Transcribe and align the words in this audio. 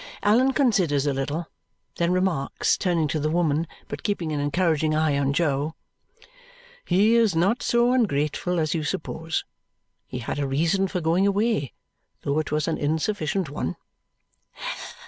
Allan 0.23 0.53
considers 0.53 1.05
a 1.05 1.13
little, 1.13 1.45
then 1.97 2.11
remarks, 2.11 2.75
turning 2.75 3.07
to 3.09 3.19
the 3.19 3.29
woman 3.29 3.67
but 3.87 4.01
keeping 4.01 4.31
an 4.31 4.39
encouraging 4.39 4.95
eye 4.95 5.15
on 5.15 5.31
Jo, 5.31 5.75
"He 6.85 7.13
is 7.13 7.35
not 7.35 7.61
so 7.61 7.93
ungrateful 7.93 8.59
as 8.59 8.73
you 8.73 8.83
supposed. 8.83 9.43
He 10.07 10.17
had 10.17 10.39
a 10.39 10.47
reason 10.47 10.87
for 10.87 11.01
going 11.01 11.27
away, 11.27 11.73
though 12.23 12.39
it 12.39 12.51
was 12.51 12.67
an 12.67 12.79
insufficient 12.79 13.47
one." 13.51 13.75